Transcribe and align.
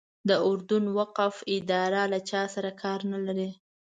د 0.27 0.29
اردن 0.47 0.85
وقف 0.99 1.35
اداره 1.57 2.03
له 2.13 2.19
چا 2.29 2.41
سره 2.53 2.71
کار 2.81 2.99
نه 3.11 3.19
لري. 3.25 3.49